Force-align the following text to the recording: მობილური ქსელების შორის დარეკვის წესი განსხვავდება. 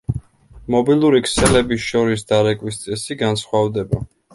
მობილური 0.75 1.21
ქსელების 1.27 1.85
შორის 1.93 2.29
დარეკვის 2.35 2.85
წესი 2.87 3.23
განსხვავდება. 3.25 4.07